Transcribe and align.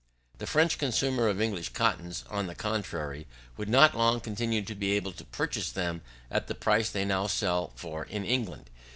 The 0.39 0.47
French 0.47 0.79
consumer 0.79 1.27
of 1.27 1.39
English 1.39 1.73
cottons, 1.73 2.23
on 2.27 2.47
the 2.47 2.55
contrary, 2.55 3.27
would 3.55 3.69
not 3.69 3.95
long 3.95 4.19
continue 4.19 4.63
to 4.63 4.73
be 4.73 4.93
able 4.93 5.11
to 5.11 5.23
purchase 5.25 5.71
them 5.71 6.01
at 6.31 6.47
the 6.47 6.55
price 6.55 6.89
they 6.89 7.05
now 7.05 7.27
sell 7.27 7.71
for 7.75 8.05
in 8.05 8.25
England. 8.25 8.71